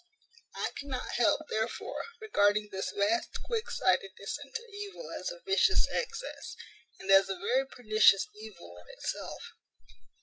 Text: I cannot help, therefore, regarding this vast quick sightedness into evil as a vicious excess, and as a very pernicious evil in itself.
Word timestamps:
I 0.55 0.71
cannot 0.77 1.11
help, 1.17 1.41
therefore, 1.51 2.05
regarding 2.19 2.69
this 2.71 2.89
vast 2.89 3.37
quick 3.45 3.69
sightedness 3.69 4.39
into 4.43 4.65
evil 4.67 5.11
as 5.11 5.29
a 5.29 5.41
vicious 5.45 5.85
excess, 5.91 6.55
and 6.99 7.11
as 7.11 7.29
a 7.29 7.35
very 7.35 7.67
pernicious 7.67 8.25
evil 8.33 8.77
in 8.79 8.89
itself. 8.97 9.51